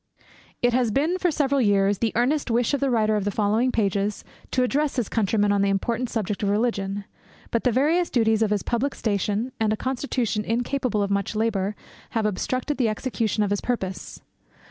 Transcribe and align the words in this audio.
It 0.63 0.73
has 0.73 0.89
been, 0.89 1.19
for 1.19 1.29
several 1.29 1.61
years, 1.61 1.99
the 1.99 2.11
earnest 2.15 2.49
wish 2.49 2.73
of 2.73 2.79
the 2.79 2.89
writer 2.89 3.15
of 3.15 3.23
the 3.23 3.29
following 3.29 3.71
pages 3.71 4.23
to 4.49 4.63
address 4.63 4.95
his 4.95 5.07
countrymen 5.07 5.51
on 5.51 5.61
the 5.61 5.69
important 5.69 6.09
subject 6.09 6.41
of 6.41 6.49
Religion; 6.49 7.05
but 7.51 7.65
the 7.65 7.71
various 7.71 8.09
duties 8.09 8.41
of 8.41 8.49
his 8.49 8.63
public 8.63 8.95
station, 8.95 9.51
and 9.59 9.71
a 9.71 9.77
constitution 9.77 10.43
incapable 10.43 11.03
of 11.03 11.11
much 11.11 11.35
labour, 11.35 11.75
have 12.17 12.25
obstructed 12.25 12.77
the 12.79 12.89
execution 12.89 13.43
of 13.43 13.51
his 13.51 13.61
purpose. 13.61 14.21